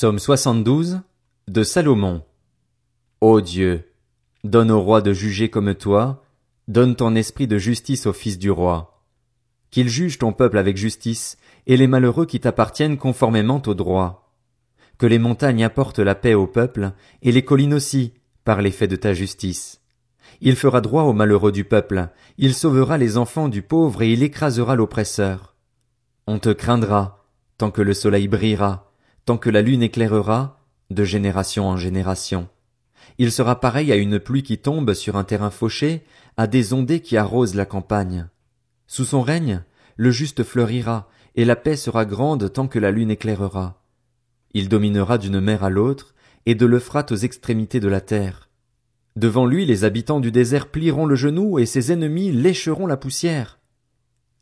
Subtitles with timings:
[0.00, 1.02] Psaume 72
[1.46, 2.22] de Salomon.
[3.20, 3.92] Ô Dieu,
[4.44, 6.24] donne au roi de juger comme toi,
[6.68, 9.04] donne ton esprit de justice au fils du roi.
[9.70, 11.36] Qu'il juge ton peuple avec justice,
[11.66, 14.32] et les malheureux qui t'appartiennent conformément au droit.
[14.96, 18.96] Que les montagnes apportent la paix au peuple, et les collines aussi, par l'effet de
[18.96, 19.82] ta justice.
[20.40, 22.08] Il fera droit aux malheureux du peuple,
[22.38, 25.56] il sauvera les enfants du pauvre et il écrasera l'oppresseur.
[26.26, 27.22] On te craindra,
[27.58, 28.89] tant que le soleil brillera,
[29.30, 30.58] tant que la lune éclairera,
[30.90, 32.48] de génération en génération.
[33.16, 36.02] Il sera pareil à une pluie qui tombe sur un terrain fauché,
[36.36, 38.26] à des ondées qui arrosent la campagne.
[38.88, 39.62] Sous son règne,
[39.94, 43.84] le juste fleurira, et la paix sera grande tant que la lune éclairera.
[44.52, 46.12] Il dominera d'une mer à l'autre,
[46.44, 48.48] et de l'Euphrate aux extrémités de la terre.
[49.14, 53.59] Devant lui les habitants du désert plieront le genou, et ses ennemis lécheront la poussière.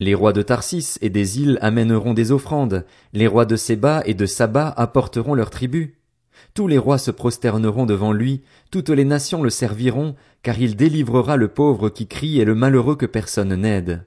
[0.01, 4.15] Les rois de Tarsis et des îles amèneront des offrandes, les rois de Séba et
[4.15, 5.91] de Saba apporteront leurs tribus.
[6.55, 11.37] Tous les rois se prosterneront devant lui, toutes les nations le serviront, car il délivrera
[11.37, 14.07] le pauvre qui crie et le malheureux que personne n'aide.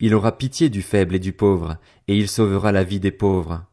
[0.00, 1.76] Il aura pitié du faible et du pauvre,
[2.08, 3.64] et il sauvera la vie des pauvres.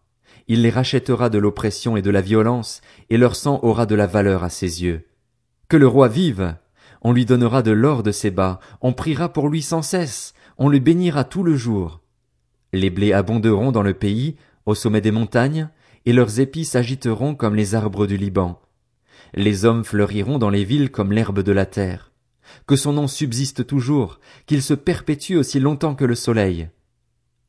[0.47, 4.05] Il les rachètera de l'oppression et de la violence, et leur sang aura de la
[4.05, 5.07] valeur à ses yeux.
[5.67, 6.55] Que le roi vive!
[7.01, 10.79] On lui donnera de l'or de Séba, on priera pour lui sans cesse, on le
[10.79, 12.01] bénira tout le jour.
[12.73, 15.69] Les blés abonderont dans le pays, au sommet des montagnes,
[16.05, 18.61] et leurs épis s'agiteront comme les arbres du Liban.
[19.33, 22.11] Les hommes fleuriront dans les villes comme l'herbe de la terre.
[22.67, 26.67] Que son nom subsiste toujours, qu'il se perpétue aussi longtemps que le soleil.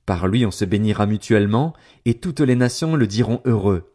[0.06, 3.92] Par lui on se bénira mutuellement, et toutes les nations le diront heureux.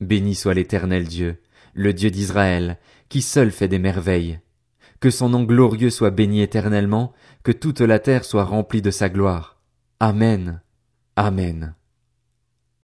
[0.00, 1.38] Béni soit l'éternel Dieu,
[1.72, 2.78] le Dieu d'Israël,
[3.08, 4.40] qui seul fait des merveilles.
[5.04, 9.10] Que son nom glorieux soit béni éternellement, que toute la terre soit remplie de sa
[9.10, 9.58] gloire.
[10.00, 10.62] Amen.
[11.14, 11.74] Amen.